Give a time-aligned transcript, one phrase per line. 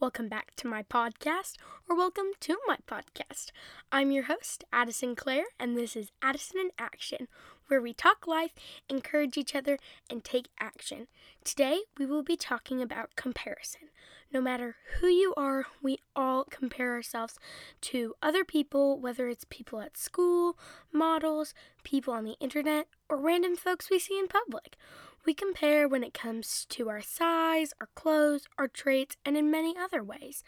[0.00, 1.56] welcome back to my podcast,
[1.88, 3.50] or welcome to my podcast.
[3.90, 7.26] I'm your host, Addison Clare, and this is Addison in Action,
[7.66, 8.52] where we talk life,
[8.88, 9.76] encourage each other,
[10.08, 11.08] and take action.
[11.42, 13.88] Today, we will be talking about comparison.
[14.32, 17.36] No matter who you are, we all compare ourselves
[17.80, 20.56] to other people, whether it's people at school,
[20.92, 24.76] models, people on the internet, or random folks we see in public.
[25.24, 29.74] We compare when it comes to our size, our clothes, our traits, and in many
[29.76, 30.42] other ways.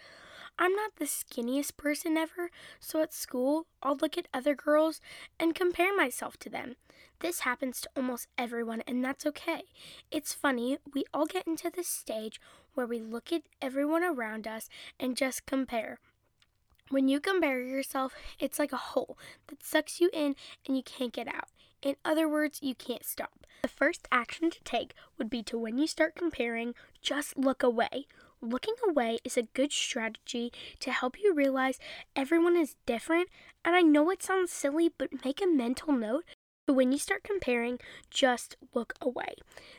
[0.58, 5.00] I'm not the skinniest person ever, so at school, I'll look at other girls
[5.38, 6.76] and compare myself to them.
[7.20, 9.62] This happens to almost everyone, and that's okay.
[10.10, 12.40] It's funny, we all get into this stage
[12.74, 15.98] where we look at everyone around us and just compare.
[16.90, 19.16] When you compare yourself, it's like a hole
[19.46, 20.34] that sucks you in
[20.66, 21.48] and you can't get out.
[21.82, 23.46] In other words, you can't stop.
[23.62, 28.06] The first action to take would be to, when you start comparing, just look away.
[28.42, 31.78] Looking away is a good strategy to help you realize
[32.16, 33.28] everyone is different,
[33.64, 36.24] and I know it sounds silly, but make a mental note.
[36.66, 37.78] So when you start comparing,
[38.10, 39.34] just look away.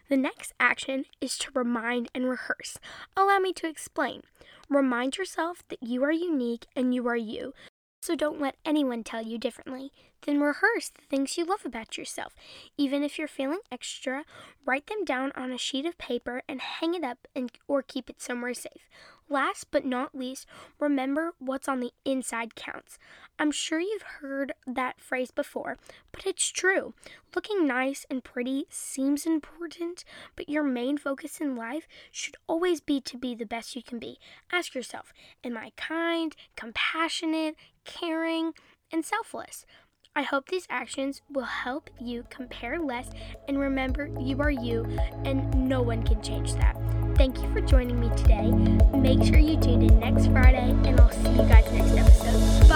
[0.10, 2.78] The next action is to remind and rehearse.
[3.16, 4.22] Allow me to explain.
[4.70, 7.54] Remind yourself that you are unique and you are you.
[8.02, 9.92] So don't let anyone tell you differently.
[10.26, 12.36] Then rehearse the things you love about yourself.
[12.78, 14.24] Even if you're feeling extra,
[14.66, 18.10] write them down on a sheet of paper and hang it up and or keep
[18.10, 18.90] it somewhere safe.
[19.32, 20.46] Last but not least,
[20.78, 23.00] remember what's on the inside counts.
[23.40, 25.78] I'm sure you've heard that phrase before,
[26.12, 26.94] but it's true.
[27.34, 30.04] Looking nice and pretty seems important,
[30.36, 34.00] but your main focus in life should always be to be the best you can
[34.00, 34.20] be.
[34.52, 35.14] Ask yourself
[35.46, 37.56] Am I kind, compassionate,
[37.86, 38.52] caring,
[38.92, 39.66] and selfless?
[40.14, 43.10] I hope these actions will help you compare less
[43.48, 44.86] and remember you are you,
[45.24, 46.76] and no one can change that.
[47.16, 48.52] Thank you for joining me today.
[48.98, 52.68] Make sure you tune in next Friday, and I'll see you guys next episode.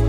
[0.00, 0.06] Bye!